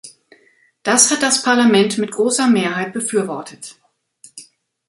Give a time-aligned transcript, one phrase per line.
[0.81, 3.75] Das hat das Parlament mit großer Mehrheit befürwortet.